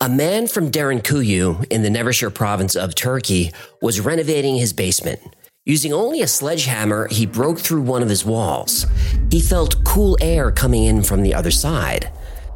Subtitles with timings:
[0.00, 3.50] A man from Derinkuyu in the Nevşehir province of Turkey
[3.82, 5.18] was renovating his basement.
[5.66, 8.86] Using only a sledgehammer, he broke through one of his walls.
[9.28, 12.12] He felt cool air coming in from the other side.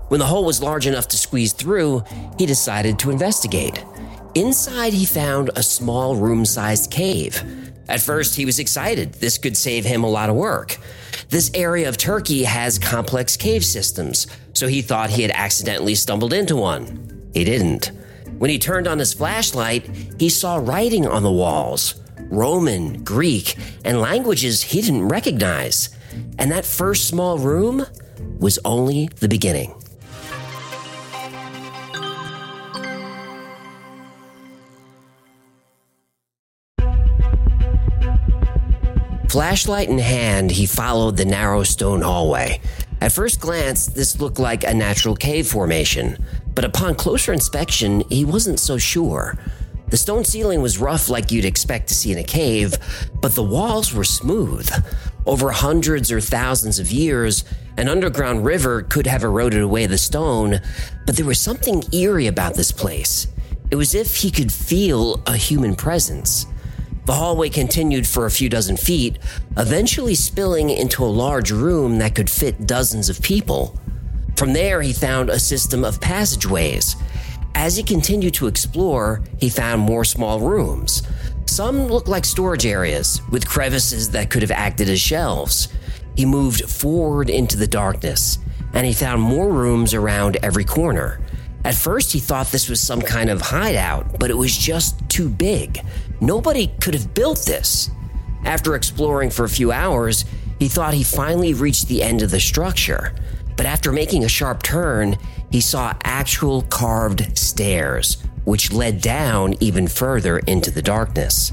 [0.07, 2.05] When the hole was large enough to squeeze through,
[2.39, 3.85] he decided to investigate.
[4.37, 7.43] Inside, he found a small room sized cave.
[7.88, 9.15] At first, he was excited.
[9.15, 10.77] This could save him a lot of work.
[11.29, 16.33] This area of Turkey has complex cave systems, so he thought he had accidentally stumbled
[16.33, 17.12] into one.
[17.35, 17.93] He didn't.
[18.39, 21.95] When he turned on his flashlight, he saw writing on the walls
[22.30, 25.91] Roman, Greek, and languages he didn't recognize.
[26.39, 27.87] And that first small room
[28.39, 29.74] was only the beginning.
[39.33, 42.61] Flashlight in hand, he followed the narrow stone hallway.
[43.01, 46.23] At first glance, this looked like a natural cave formation,
[46.55, 49.39] but upon closer inspection, he wasn't so sure.
[49.89, 52.74] The stone ceiling was rough like you'd expect to see in a cave,
[53.23, 54.71] but the walls were smooth.
[55.24, 57.45] Over hundreds or thousands of years,
[57.79, 60.61] an underground river could have eroded away the stone,
[61.07, 63.29] but there was something eerie about this place.
[63.71, 66.44] It was as if he could feel a human presence.
[67.05, 69.19] The hallway continued for a few dozen feet,
[69.56, 73.77] eventually spilling into a large room that could fit dozens of people.
[74.37, 76.97] From there, he found a system of passageways.
[77.55, 81.03] As he continued to explore, he found more small rooms.
[81.47, 85.69] Some looked like storage areas with crevices that could have acted as shelves.
[86.17, 88.39] He moved forward into the darkness,
[88.73, 91.21] and he found more rooms around every corner.
[91.65, 95.29] At first, he thought this was some kind of hideout, but it was just too
[95.29, 95.81] big.
[96.22, 97.91] Nobody could have built this.
[98.47, 100.25] After exploring for a few hours,
[100.59, 103.15] he thought he finally reached the end of the structure.
[103.56, 105.19] But after making a sharp turn,
[105.50, 111.53] he saw actual carved stairs, which led down even further into the darkness.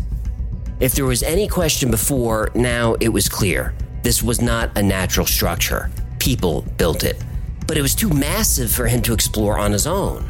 [0.79, 3.75] If there was any question before, now it was clear.
[4.03, 5.91] This was not a natural structure.
[6.19, 7.21] People built it
[7.69, 10.27] but it was too massive for him to explore on his own.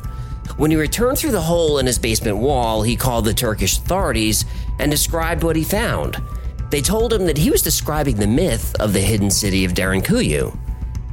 [0.58, 4.46] When he returned through the hole in his basement wall, he called the Turkish authorities
[4.80, 6.22] and described what he found.
[6.70, 10.58] They told him that he was describing the myth of the hidden city of Derinkuyu.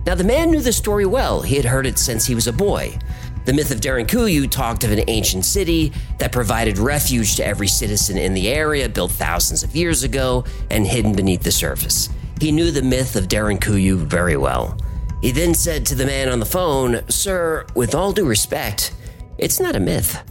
[0.04, 2.52] Now, the man knew the story well, he had heard it since he was a
[2.52, 2.98] boy.
[3.44, 8.18] The myth of Derinkuyu talked of an ancient city that provided refuge to every citizen
[8.18, 12.08] in the area, built thousands of years ago and hidden beneath the surface.
[12.41, 14.76] He knew the myth of Derinkuyu very well.
[15.22, 18.92] He then said to the man on the phone, Sir, with all due respect,
[19.38, 20.22] it's not a myth.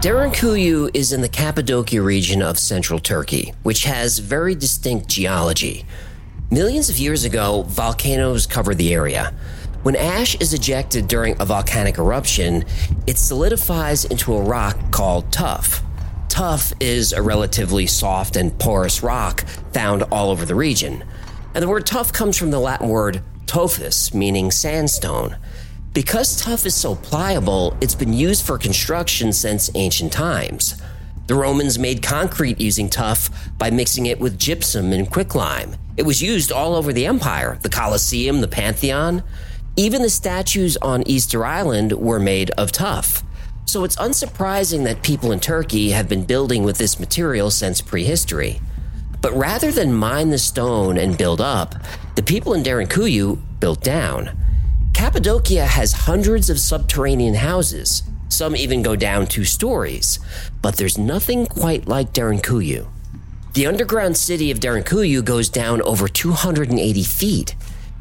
[0.00, 5.84] Derinkuyu is in the Cappadocia region of central Turkey, which has very distinct geology.
[6.50, 9.34] Millions of years ago, volcanoes covered the area.
[9.82, 12.64] When ash is ejected during a volcanic eruption,
[13.06, 15.82] it solidifies into a rock called tuff
[16.38, 19.40] tuff is a relatively soft and porous rock
[19.72, 21.02] found all over the region.
[21.58, 25.38] And the word tuff comes from the Latin word tophus, meaning sandstone.
[25.92, 30.80] Because tuff is so pliable, it's been used for construction since ancient times.
[31.26, 35.74] The Romans made concrete using tuff by mixing it with gypsum and quicklime.
[35.96, 39.24] It was used all over the empire the Colosseum, the Pantheon.
[39.74, 43.24] Even the statues on Easter Island were made of tuff.
[43.64, 48.60] So it's unsurprising that people in Turkey have been building with this material since prehistory.
[49.20, 51.74] But rather than mine the stone and build up,
[52.14, 54.36] the people in Derinkuyu built down.
[54.94, 58.02] Cappadocia has hundreds of subterranean houses.
[58.28, 60.18] Some even go down two stories.
[60.62, 62.88] But there's nothing quite like Derinkuyu.
[63.54, 67.54] The underground city of Derinkuyu goes down over 280 feet.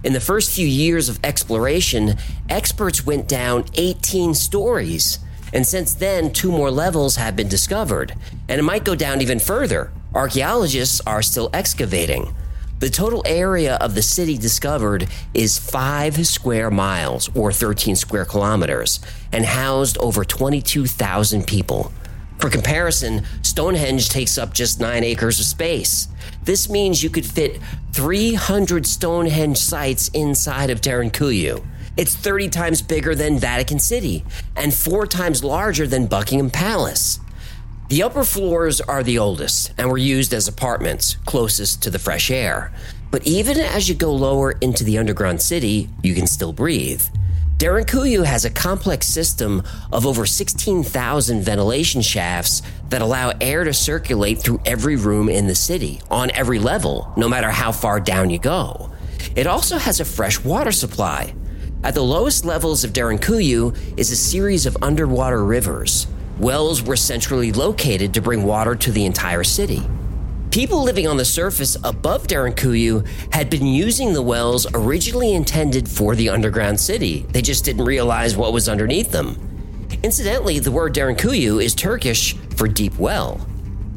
[0.03, 2.15] In the first few years of exploration,
[2.49, 5.19] experts went down 18 stories.
[5.53, 8.13] And since then, two more levels have been discovered,
[8.47, 9.91] and it might go down even further.
[10.17, 12.33] Archaeologists are still excavating.
[12.79, 18.99] The total area of the city discovered is 5 square miles or 13 square kilometers
[19.31, 21.91] and housed over 22,000 people.
[22.39, 26.07] For comparison, Stonehenge takes up just 9 acres of space.
[26.41, 27.61] This means you could fit
[27.91, 31.63] 300 Stonehenge sites inside of Derinkuyu.
[31.95, 34.25] It's 30 times bigger than Vatican City
[34.55, 37.19] and four times larger than Buckingham Palace.
[37.89, 42.29] The upper floors are the oldest and were used as apartments, closest to the fresh
[42.29, 42.73] air.
[43.11, 47.01] But even as you go lower into the underground city, you can still breathe.
[47.59, 49.63] Derinkuyu has a complex system
[49.93, 55.55] of over 16,000 ventilation shafts that allow air to circulate through every room in the
[55.55, 58.91] city, on every level, no matter how far down you go.
[59.33, 61.33] It also has a fresh water supply.
[61.85, 66.05] At the lowest levels of Derinkuyu is a series of underwater rivers.
[66.39, 69.81] Wells were centrally located to bring water to the entire city.
[70.51, 76.15] People living on the surface above Derinkuyu had been using the wells originally intended for
[76.15, 77.25] the underground city.
[77.29, 79.87] They just didn't realize what was underneath them.
[80.03, 83.45] Incidentally, the word Derinkuyu is Turkish for deep well.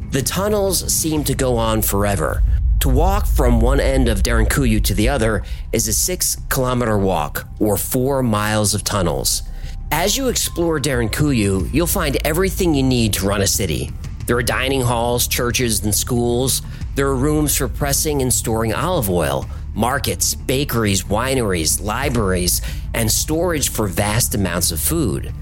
[0.09, 2.41] The tunnels seem to go on forever.
[2.79, 7.47] To walk from one end of Derinkuyu to the other is a six kilometer walk,
[7.59, 9.43] or four miles of tunnels.
[9.91, 13.91] As you explore Derinkuyu, you'll find everything you need to run a city
[14.31, 16.61] there are dining halls, churches, and schools.
[16.95, 22.61] There are rooms for pressing and storing olive oil, markets, bakeries, wineries, libraries,
[22.93, 25.33] and storage for vast amounts of food.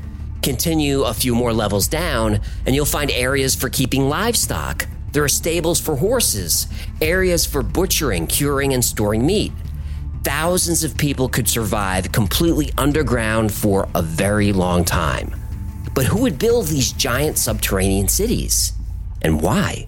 [0.42, 4.88] Continue a few more levels down, and you'll find areas for keeping livestock.
[5.12, 6.66] There are stables for horses,
[7.00, 9.52] areas for butchering, curing, and storing meat.
[10.24, 15.34] Thousands of people could survive completely underground for a very long time.
[15.94, 18.74] But who would build these giant subterranean cities?
[19.22, 19.88] And why?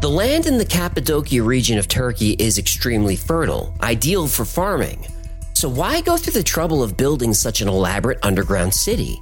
[0.00, 5.04] The land in the Cappadocia region of Turkey is extremely fertile, ideal for farming.
[5.54, 9.20] So why go through the trouble of building such an elaborate underground city?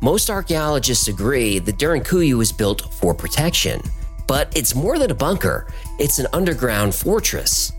[0.00, 3.82] Most archaeologists agree that Derinkuyu was built for protection,
[4.26, 5.66] but it's more than a bunker,
[5.98, 7.70] it's an underground fortress.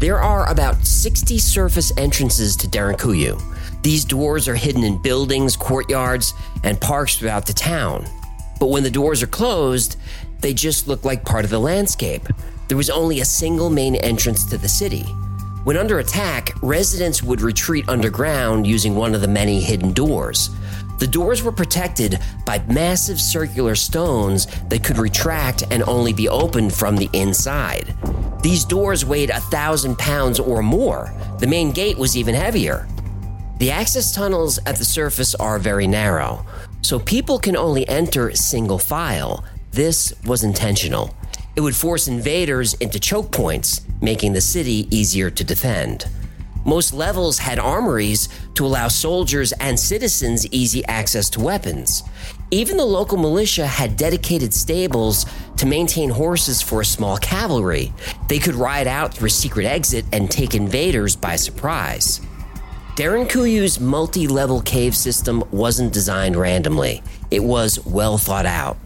[0.00, 3.40] There are about 60 surface entrances to Derinkuyu.
[3.84, 6.34] These doors are hidden in buildings, courtyards,
[6.64, 8.04] and parks throughout the town.
[8.62, 9.96] But when the doors are closed,
[10.42, 12.28] they just looked like part of the landscape.
[12.68, 15.04] There was only a single main entrance to the city.
[15.64, 20.50] When under attack, residents would retreat underground using one of the many hidden doors.
[20.98, 26.74] The doors were protected by massive circular stones that could retract and only be opened
[26.74, 27.94] from the inside.
[28.42, 31.14] These doors weighed a thousand pounds or more.
[31.38, 32.88] The main gate was even heavier.
[33.58, 36.44] The access tunnels at the surface are very narrow,
[36.82, 39.44] so people can only enter single file.
[39.72, 41.14] This was intentional.
[41.56, 46.08] It would force invaders into choke points, making the city easier to defend.
[46.66, 52.02] Most levels had armories to allow soldiers and citizens easy access to weapons.
[52.50, 55.24] Even the local militia had dedicated stables
[55.56, 57.94] to maintain horses for a small cavalry.
[58.28, 62.20] They could ride out through a secret exit and take invaders by surprise.
[62.94, 68.76] Derinkuyu's multi level cave system wasn't designed randomly, it was well thought out.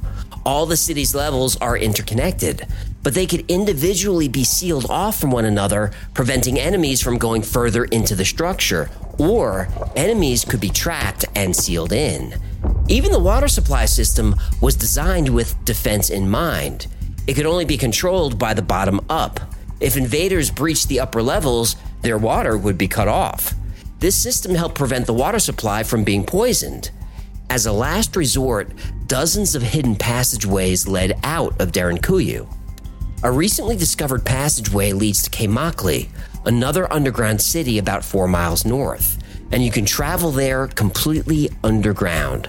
[0.47, 2.69] All the city's levels are interconnected,
[3.03, 7.85] but they could individually be sealed off from one another, preventing enemies from going further
[7.87, 8.89] into the structure,
[9.19, 12.41] or enemies could be trapped and sealed in.
[12.87, 16.87] Even the water supply system was designed with defense in mind.
[17.27, 19.41] It could only be controlled by the bottom up.
[19.81, 23.53] If invaders breached the upper levels, their water would be cut off.
[23.99, 26.93] This system helped prevent the water supply from being poisoned.
[27.49, 28.71] As a last resort,
[29.07, 32.47] dozens of hidden passageways led out of Derinkuyu.
[33.23, 36.09] A recently discovered passageway leads to Kaymakli,
[36.45, 39.19] another underground city about four miles north.
[39.53, 42.49] and you can travel there completely underground.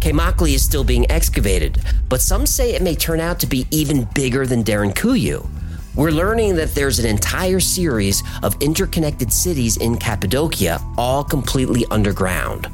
[0.00, 4.08] Kaymakli is still being excavated, but some say it may turn out to be even
[4.14, 5.46] bigger than Derinkuyu.
[5.94, 12.68] We're learning that there's an entire series of interconnected cities in Cappadocia, all completely underground.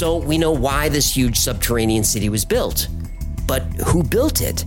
[0.00, 2.88] So we know why this huge subterranean city was built.
[3.46, 4.64] But who built it?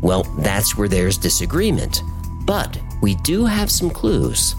[0.00, 2.02] Well, that's where there's disagreement.
[2.44, 4.54] But we do have some clues.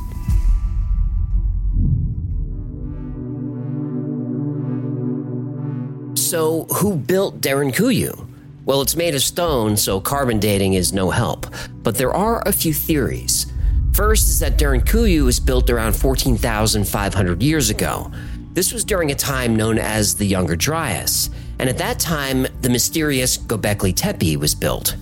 [6.20, 8.28] So, who built Derinkuyu?
[8.66, 11.48] Well, it's made of stone, so carbon dating is no help.
[11.84, 13.46] But there are a few theories.
[13.94, 18.12] First is that Derinkuyu was built around 14,500 years ago.
[18.58, 22.72] This was during a time known as the Younger Dryas, and at that time, the
[22.72, 24.96] mysterious Göbekli Tepe was built.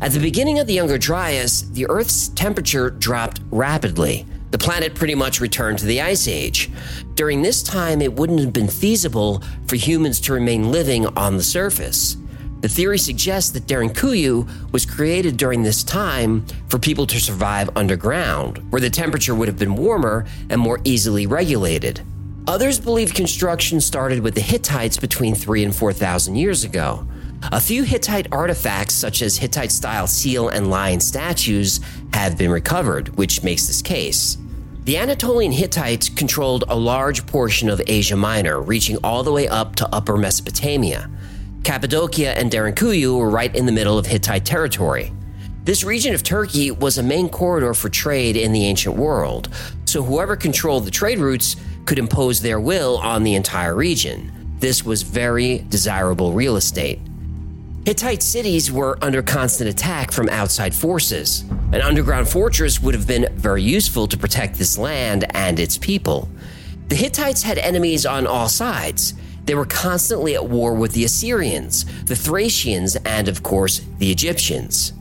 [0.00, 4.26] At the beginning of the Younger Dryas, the Earth's temperature dropped rapidly.
[4.50, 6.68] The planet pretty much returned to the Ice Age.
[7.14, 11.44] During this time, it wouldn't have been feasible for humans to remain living on the
[11.44, 12.16] surface.
[12.60, 18.66] The theory suggests that Derinkuyu was created during this time for people to survive underground,
[18.72, 22.00] where the temperature would have been warmer and more easily regulated.
[22.48, 27.04] Others believe construction started with the Hittites between 3 and 4,000 years ago.
[27.50, 31.80] A few Hittite artifacts, such as Hittite style seal and lion statues,
[32.12, 34.38] have been recovered, which makes this case.
[34.84, 39.74] The Anatolian Hittites controlled a large portion of Asia Minor, reaching all the way up
[39.76, 41.10] to Upper Mesopotamia.
[41.64, 45.12] Cappadocia and Derinkuyu were right in the middle of Hittite territory.
[45.64, 49.48] This region of Turkey was a main corridor for trade in the ancient world,
[49.84, 54.30] so whoever controlled the trade routes could impose their will on the entire region.
[54.58, 56.98] This was very desirable real estate.
[57.86, 61.44] Hittite cities were under constant attack from outside forces.
[61.72, 66.28] An underground fortress would have been very useful to protect this land and its people.
[66.88, 69.14] The Hittites had enemies on all sides.
[69.44, 74.92] They were constantly at war with the Assyrians, the Thracians, and of course, the Egyptians.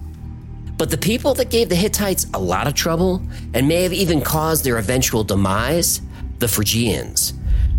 [0.78, 3.22] But the people that gave the Hittites a lot of trouble
[3.54, 6.02] and may have even caused their eventual demise,
[6.40, 7.34] the Phrygians.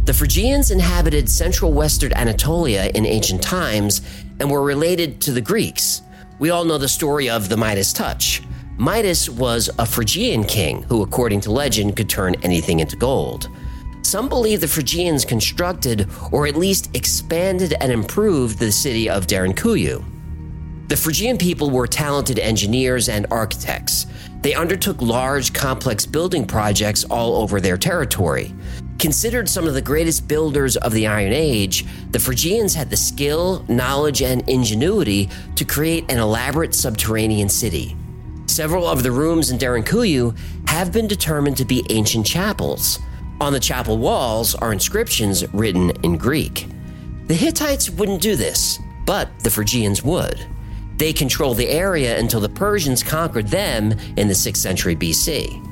[0.05, 4.03] The Phrygians inhabited central western Anatolia in ancient times
[4.41, 6.03] and were related to the Greeks.
[6.39, 8.43] We all know the story of the Midas touch.
[8.79, 13.49] Midas was a Phrygian king who, according to legend, could turn anything into gold.
[14.03, 20.05] Some believe the Phrygians constructed or at least expanded and improved the city of Derinkuyu.
[20.89, 24.07] The Phrygian people were talented engineers and architects.
[24.43, 28.55] They undertook large, complex building projects all over their territory.
[29.01, 33.65] Considered some of the greatest builders of the Iron Age, the Phrygians had the skill,
[33.67, 37.97] knowledge, and ingenuity to create an elaborate subterranean city.
[38.47, 40.39] Several of the rooms in Derinkuyu
[40.69, 43.01] have been determined to be ancient chapels.
[43.41, 46.69] On the chapel walls are inscriptions written in Greek.
[47.27, 50.47] The Hittites wouldn't do this, but the Phrygians would.
[50.97, 55.63] They controlled the area until the Persians conquered them in the 6th century BC.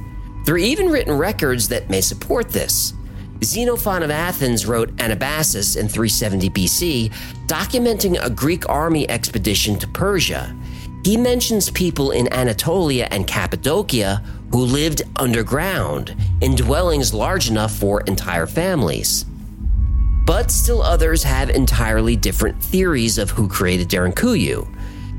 [0.45, 2.93] There are even written records that may support this.
[3.43, 7.12] Xenophon of Athens wrote Anabasis in 370 BC,
[7.47, 10.54] documenting a Greek army expedition to Persia.
[11.04, 18.02] He mentions people in Anatolia and Cappadocia who lived underground in dwellings large enough for
[18.02, 19.26] entire families.
[20.25, 24.66] But still others have entirely different theories of who created Derinkuyu.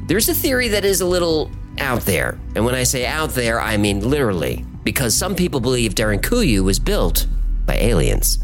[0.07, 3.59] There's a theory that is a little out there, and when I say out there,
[3.59, 7.25] I mean literally, because some people believe Derinkuyu was built
[7.65, 8.37] by aliens.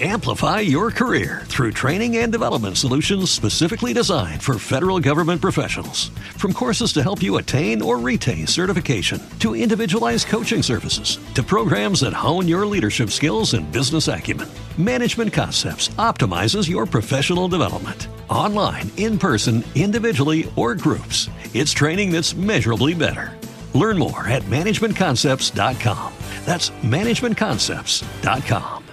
[0.00, 6.08] Amplify your career through training and development solutions specifically designed for federal government professionals.
[6.38, 12.00] From courses to help you attain or retain certification, to individualized coaching services, to programs
[12.00, 18.08] that hone your leadership skills and business acumen, Management Concepts optimizes your professional development.
[18.32, 23.36] Online, in person, individually, or groups, it's training that's measurably better.
[23.74, 26.14] Learn more at managementconcepts.com.
[26.46, 28.84] That's managementconcepts.com.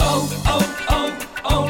[0.00, 1.66] Oh, oh, oh,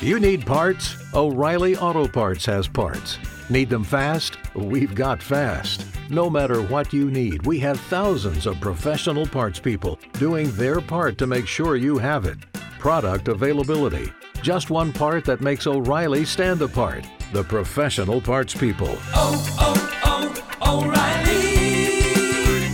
[0.00, 0.08] O'Reilly!
[0.08, 0.94] You need parts?
[1.14, 3.18] O'Reilly Auto Parts has parts.
[3.50, 4.36] Need them fast?
[4.54, 5.84] We've got fast.
[6.10, 11.18] No matter what you need, we have thousands of professional parts people doing their part
[11.18, 12.38] to make sure you have it.
[12.78, 14.12] Product availability.
[14.44, 17.06] Just one part that makes O'Reilly stand apart.
[17.32, 18.94] The professional parts people.
[19.14, 22.68] Oh, oh, oh, O'Reilly!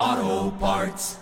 [0.00, 1.18] Auto Parts.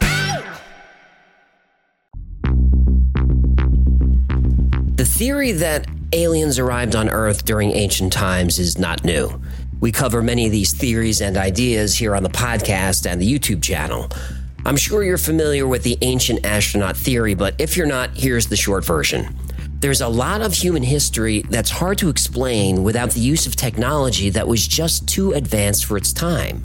[4.94, 9.42] The theory that aliens arrived on Earth during ancient times is not new.
[9.80, 13.60] We cover many of these theories and ideas here on the podcast and the YouTube
[13.60, 14.08] channel.
[14.64, 18.56] I'm sure you're familiar with the ancient astronaut theory, but if you're not, here's the
[18.56, 19.34] short version.
[19.80, 24.28] There's a lot of human history that's hard to explain without the use of technology
[24.28, 26.62] that was just too advanced for its time.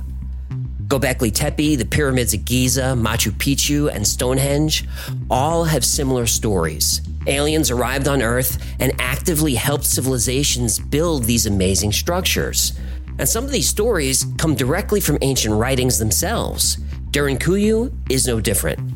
[0.88, 4.84] Gobekli Tepe, the pyramids of Giza, Machu Picchu, and Stonehenge
[5.29, 7.01] all have similar stories.
[7.25, 12.74] Aliens arrived on Earth and actively helped civilizations build these amazing structures.
[13.17, 16.75] And some of these stories come directly from ancient writings themselves.
[17.12, 18.95] Derinkuyu is no different.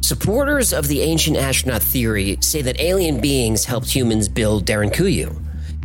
[0.00, 5.36] Supporters of the ancient astronaut theory say that alien beings helped humans build Derinkuyu.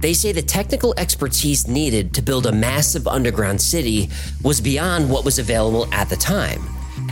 [0.01, 4.09] They say the technical expertise needed to build a massive underground city
[4.43, 6.61] was beyond what was available at the time.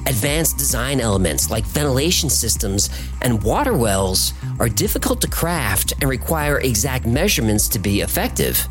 [0.05, 2.89] Advanced design elements like ventilation systems
[3.21, 8.67] and water wells are difficult to craft and require exact measurements to be effective.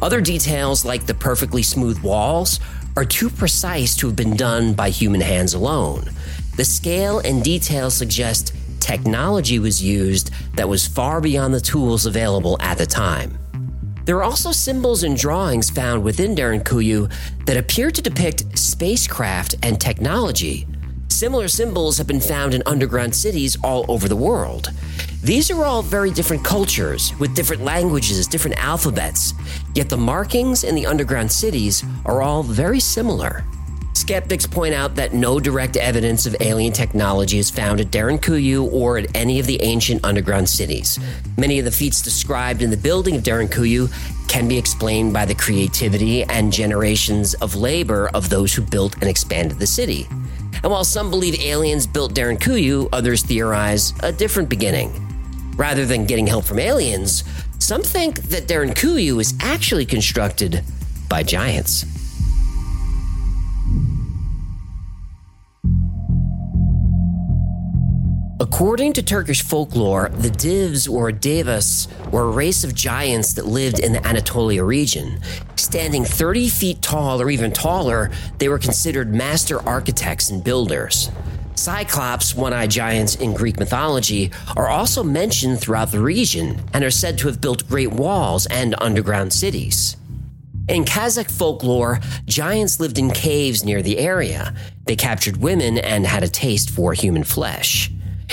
[0.00, 2.60] Other details, like the perfectly smooth walls,
[2.96, 6.04] are too precise to have been done by human hands alone.
[6.56, 12.56] The scale and detail suggest technology was used that was far beyond the tools available
[12.60, 13.36] at the time.
[14.04, 17.10] There are also symbols and drawings found within Derinkuyu
[17.46, 20.66] that appear to depict spacecraft and technology.
[21.08, 24.70] Similar symbols have been found in underground cities all over the world.
[25.22, 29.32] These are all very different cultures with different languages, different alphabets,
[29.74, 33.44] yet the markings in the underground cities are all very similar.
[33.94, 38.98] Skeptics point out that no direct evidence of alien technology is found at Derinkuyu or
[38.98, 40.98] at any of the ancient underground cities.
[41.38, 43.88] Many of the feats described in the building of Derinkuyu
[44.28, 49.04] can be explained by the creativity and generations of labor of those who built and
[49.04, 50.08] expanded the city.
[50.64, 54.92] And while some believe aliens built Derinkuyu, others theorize a different beginning.
[55.56, 57.22] Rather than getting help from aliens,
[57.60, 60.64] some think that Derinkuyu is actually constructed
[61.08, 61.86] by giants.
[68.54, 73.80] According to Turkish folklore, the Divs or Devas were a race of giants that lived
[73.80, 75.18] in the Anatolia region.
[75.56, 81.10] Standing 30 feet tall or even taller, they were considered master architects and builders.
[81.56, 86.92] Cyclops, one eyed giants in Greek mythology, are also mentioned throughout the region and are
[86.92, 89.96] said to have built great walls and underground cities.
[90.68, 94.54] In Kazakh folklore, giants lived in caves near the area.
[94.84, 97.90] They captured women and had a taste for human flesh.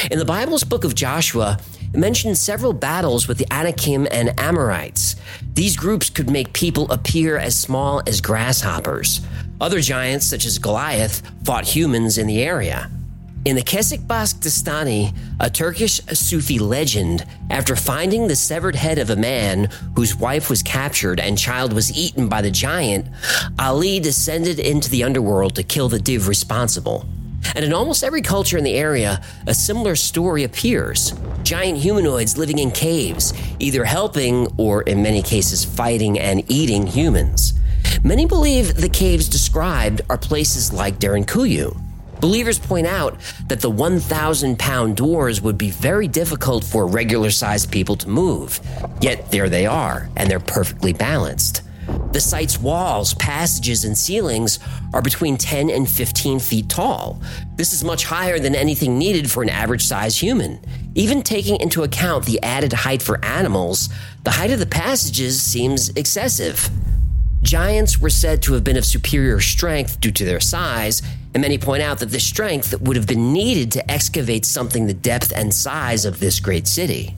[0.10, 1.60] In the Bible's book of Joshua,
[1.93, 5.15] it mentions several battles with the Anakim and Amorites.
[5.54, 9.21] These groups could make people appear as small as grasshoppers.
[9.60, 12.89] Other giants, such as Goliath, fought humans in the area.
[13.43, 19.15] In the Kesik Dastani, a Turkish Sufi legend, after finding the severed head of a
[19.15, 23.08] man whose wife was captured and child was eaten by the giant,
[23.60, 27.06] Ali descended into the underworld to kill the div responsible.
[27.56, 32.60] And in almost every culture in the area, a similar story appears giant humanoids living
[32.60, 37.54] in caves, either helping or, in many cases, fighting and eating humans.
[38.04, 41.80] Many believe the caves described are places like Derinkuyu.
[42.19, 47.71] Believers point out that the 1,000 pound doors would be very difficult for regular sized
[47.71, 48.60] people to move.
[49.01, 51.63] Yet there they are, and they're perfectly balanced.
[52.11, 54.59] The site's walls, passages, and ceilings
[54.93, 57.21] are between 10 and 15 feet tall.
[57.55, 60.59] This is much higher than anything needed for an average sized human.
[60.93, 63.87] Even taking into account the added height for animals,
[64.23, 66.69] the height of the passages seems excessive.
[67.41, 71.01] Giants were said to have been of superior strength due to their size,
[71.33, 74.93] and many point out that this strength would have been needed to excavate something the
[74.93, 77.15] depth and size of this great city.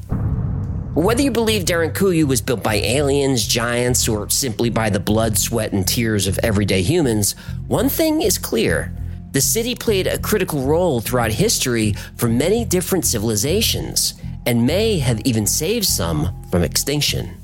[0.96, 5.74] Whether you believe Derinkuyu was built by aliens, giants, or simply by the blood, sweat,
[5.74, 7.32] and tears of everyday humans,
[7.66, 8.94] one thing is clear.
[9.32, 14.14] The city played a critical role throughout history for many different civilizations,
[14.46, 17.38] and may have even saved some from extinction.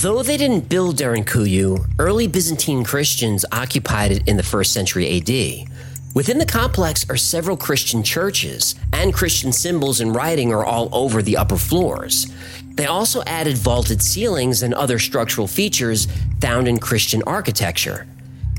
[0.00, 5.71] Though they didn't build Derinkuyu, early Byzantine Christians occupied it in the first century AD.
[6.14, 11.22] Within the complex are several Christian churches, and Christian symbols and writing are all over
[11.22, 12.26] the upper floors.
[12.74, 16.06] They also added vaulted ceilings and other structural features
[16.38, 18.06] found in Christian architecture.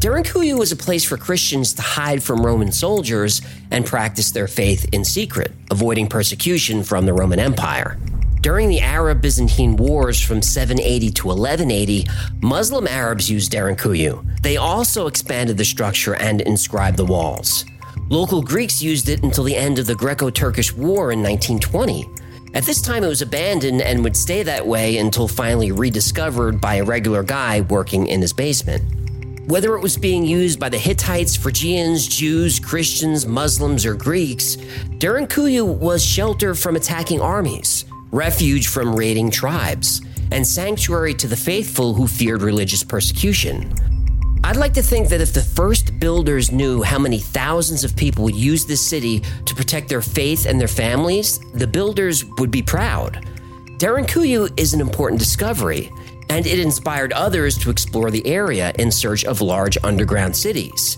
[0.02, 4.89] Derinkuyu was a place for Christians to hide from Roman soldiers and practice their faith
[4.92, 8.00] in secret, avoiding persecution from the Roman Empire.
[8.43, 12.06] During the Arab Byzantine Wars from 780 to 1180,
[12.41, 14.41] Muslim Arabs used Derinkuyu.
[14.41, 17.63] They also expanded the structure and inscribed the walls.
[18.10, 22.06] Local Greeks used it until the end of the Greco Turkish War in 1920.
[22.53, 26.75] At this time, it was abandoned and would stay that way until finally rediscovered by
[26.75, 28.84] a regular guy working in his basement.
[29.47, 34.58] Whether it was being used by the Hittites, Phrygians, Jews, Christians, Muslims, or Greeks,
[34.99, 41.93] Derinkuyu was shelter from attacking armies, refuge from raiding tribes, and sanctuary to the faithful
[41.93, 43.73] who feared religious persecution.
[44.43, 48.23] I'd like to think that if the first builders knew how many thousands of people
[48.26, 52.62] would use this city to protect their faith and their families, the builders would be
[52.62, 53.26] proud.
[53.78, 55.91] Derinkuyu is an important discovery,
[56.30, 60.97] and it inspired others to explore the area in search of large underground cities.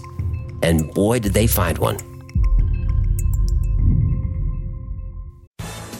[0.61, 2.14] And boy, did they find one.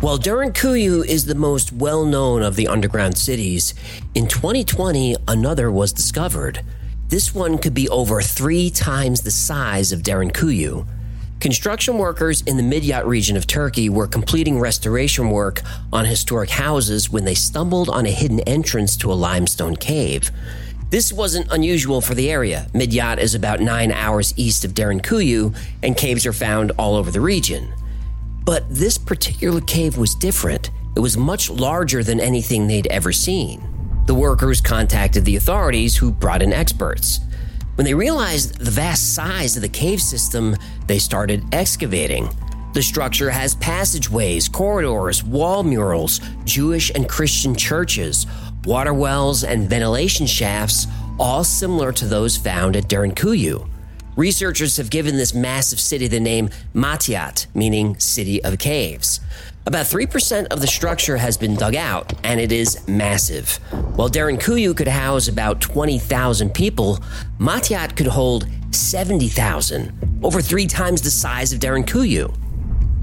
[0.00, 3.72] While Derinkuyu is the most well known of the underground cities,
[4.14, 6.62] in 2020 another was discovered.
[7.08, 10.86] This one could be over three times the size of Derinkuyu.
[11.40, 17.08] Construction workers in the Midyat region of Turkey were completing restoration work on historic houses
[17.08, 20.30] when they stumbled on a hidden entrance to a limestone cave.
[20.90, 22.68] This wasn't unusual for the area.
[22.74, 27.22] Midyat is about nine hours east of Derinkuyu, and caves are found all over the
[27.22, 27.72] region.
[28.46, 30.70] But this particular cave was different.
[30.94, 33.60] It was much larger than anything they'd ever seen.
[34.06, 37.18] The workers contacted the authorities, who brought in experts.
[37.74, 40.54] When they realized the vast size of the cave system,
[40.86, 42.28] they started excavating.
[42.72, 48.28] The structure has passageways, corridors, wall murals, Jewish and Christian churches,
[48.64, 50.86] water wells, and ventilation shafts,
[51.18, 53.68] all similar to those found at Derinkuyu.
[54.16, 59.20] Researchers have given this massive city the name Matiate, meaning City of Caves.
[59.66, 63.56] About 3% of the structure has been dug out, and it is massive.
[63.94, 66.98] While Derinkuyu could house about 20,000 people,
[67.38, 72.34] Matiate could hold 70,000, over three times the size of Derinkuyu.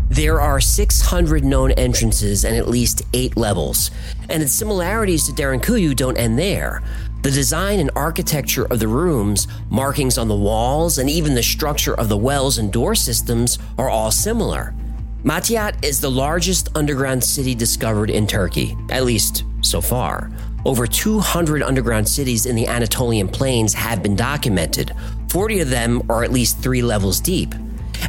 [0.10, 3.92] There are 600 known entrances and at least eight levels,
[4.30, 6.82] and its similarities to Derinkuyu don't end there.
[7.24, 11.94] The design and architecture of the rooms, markings on the walls, and even the structure
[11.94, 14.76] of the wells and door systems are all similar.
[15.24, 20.34] Matiate is the largest underground city discovered in Turkey, at least so far.
[20.66, 24.92] Over 200 underground cities in the Anatolian plains have been documented.
[25.30, 27.56] 40 of them are at least three levels deep.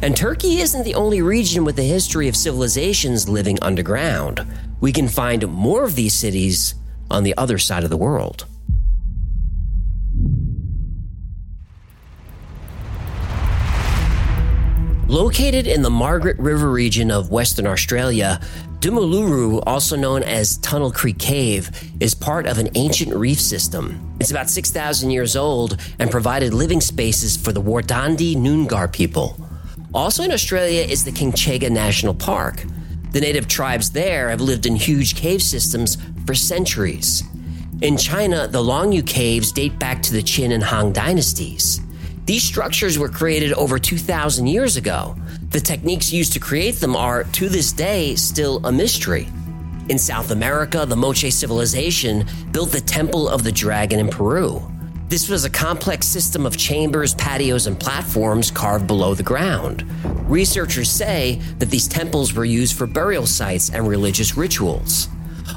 [0.01, 4.45] And Turkey isn't the only region with a history of civilizations living underground.
[4.81, 6.75] We can find more of these cities
[7.09, 8.45] on the other side of the world.
[15.07, 18.41] Located in the Margaret River region of Western Australia,
[18.79, 24.17] Dumuluru, also known as Tunnel Creek Cave, is part of an ancient reef system.
[24.19, 29.37] It's about 6,000 years old and provided living spaces for the Wardandi Noongar people.
[29.93, 32.63] Also in Australia is the Kinchega National Park.
[33.11, 37.23] The native tribes there have lived in huge cave systems for centuries.
[37.83, 41.79] In China, the Longyou caves date back to the Qin and Han dynasties.
[42.25, 45.15] These structures were created over 2,000 years ago.
[45.51, 49.27] The techniques used to create them are, to this day, still a mystery.
[49.89, 54.59] In South America, the Moche civilization built the Temple of the Dragon in Peru.
[55.07, 59.85] This was a complex system of chambers, patios, and platforms carved below the ground.
[60.27, 65.09] Researchers say that these temples were used for burial sites and religious rituals.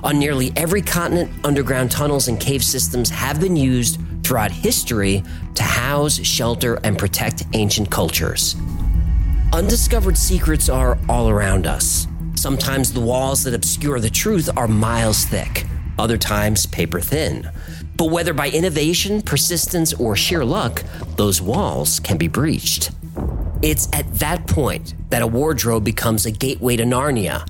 [0.05, 5.63] On nearly every continent, underground tunnels and cave systems have been used throughout history to
[5.63, 8.55] house, shelter, and protect ancient cultures.
[9.53, 12.07] Undiscovered secrets are all around us.
[12.35, 15.65] Sometimes the walls that obscure the truth are miles thick,
[15.99, 17.51] other times paper thin.
[17.97, 20.85] But whether by innovation, persistence, or sheer luck,
[21.17, 22.93] those walls can be breached.
[23.61, 27.45] It's at that point that a wardrobe becomes a gateway to Narnia.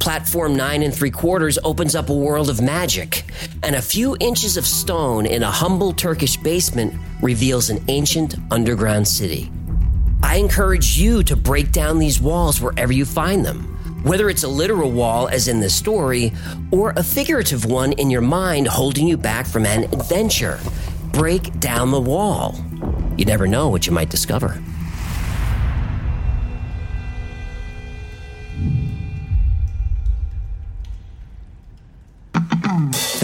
[0.00, 3.24] Platform 9 and 3 quarters opens up a world of magic,
[3.62, 9.06] and a few inches of stone in a humble Turkish basement reveals an ancient underground
[9.06, 9.52] city.
[10.20, 13.62] I encourage you to break down these walls wherever you find them,
[14.02, 16.32] whether it's a literal wall, as in this story,
[16.72, 20.58] or a figurative one in your mind holding you back from an adventure.
[21.12, 22.56] Break down the wall.
[23.16, 24.60] You never know what you might discover.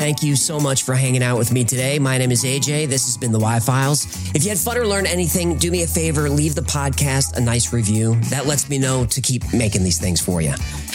[0.09, 1.99] Thank you so much for hanging out with me today.
[1.99, 2.88] My name is AJ.
[2.88, 4.07] This has been the Why Files.
[4.35, 7.40] If you had fun or learned anything, do me a favor, leave the podcast a
[7.42, 8.14] nice review.
[8.31, 10.55] That lets me know to keep making these things for you.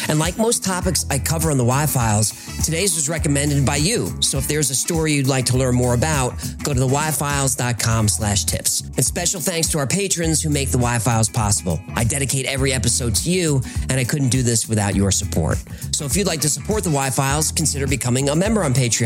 [0.10, 2.32] And like most topics I cover on the Why Files,
[2.65, 4.19] today's was recommended by you.
[4.19, 6.32] So if there's a story you'd like to learn more about,
[6.63, 8.82] go to thewhyfiles.com slash tips.
[8.82, 11.80] And special thanks to our patrons who make the Why Files possible.
[11.93, 15.63] I dedicate every episode to you, and I couldn't do this without your support.
[15.91, 19.03] So if you'd like to support the Why Files, consider becoming a member on Patreon.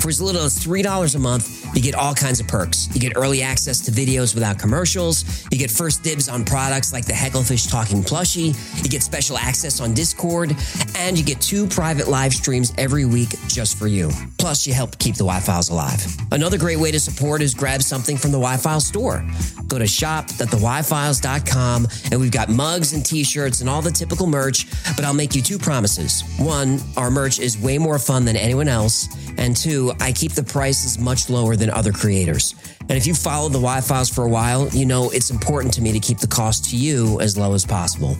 [0.00, 2.88] For as little as $3 a month, you get all kinds of perks.
[2.94, 5.24] You get early access to videos without commercials.
[5.50, 8.54] You get first dibs on products like the Hecklefish Talking Plushie.
[8.82, 10.56] You get special access on Discord.
[10.96, 14.10] And you get two private live streams every week just for you.
[14.38, 16.04] Plus, you help keep the Why Files alive.
[16.32, 19.24] Another great way to support is grab something from the Why Files store.
[19.68, 24.66] Go to shop.thewhyfiles.com and we've got mugs and t shirts and all the typical merch.
[24.96, 26.22] But I'll make you two promises.
[26.38, 29.08] One, our merch is way more fun than anyone else.
[29.38, 32.54] And two, I keep the prices much lower than other creators.
[32.80, 35.80] And if you followed the Why Files for a while, you know it's important to
[35.80, 38.16] me to keep the cost to you as low as possible.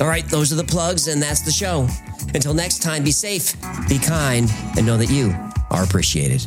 [0.00, 1.88] All right, those are the plugs, and that's the show.
[2.34, 3.56] Until next time, be safe,
[3.88, 5.34] be kind, and know that you
[5.70, 6.46] are appreciated.